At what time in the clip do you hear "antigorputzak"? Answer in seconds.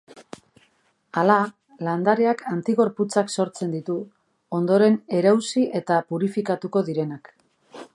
2.53-3.31